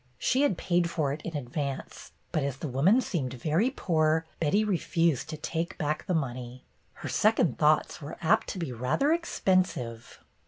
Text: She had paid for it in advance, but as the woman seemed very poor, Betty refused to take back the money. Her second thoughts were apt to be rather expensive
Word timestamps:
She 0.17 0.41
had 0.41 0.57
paid 0.57 0.89
for 0.89 1.13
it 1.13 1.21
in 1.21 1.35
advance, 1.37 2.11
but 2.31 2.41
as 2.41 2.57
the 2.57 2.67
woman 2.67 3.01
seemed 3.01 3.35
very 3.35 3.69
poor, 3.69 4.25
Betty 4.39 4.63
refused 4.63 5.29
to 5.29 5.37
take 5.37 5.77
back 5.77 6.07
the 6.07 6.15
money. 6.15 6.65
Her 7.05 7.07
second 7.07 7.59
thoughts 7.59 8.01
were 8.01 8.17
apt 8.19 8.47
to 8.47 8.57
be 8.57 8.71
rather 8.71 9.13
expensive 9.13 10.17